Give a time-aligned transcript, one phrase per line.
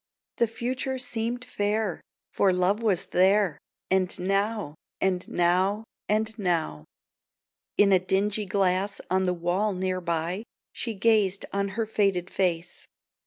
[0.37, 2.01] The future seemed fair,
[2.33, 3.59] for Love was there
[3.91, 6.85] And now and now and now.
[7.77, 10.41] In a dingy glass on the wall near by
[10.73, 12.87] She gazed on her faded face.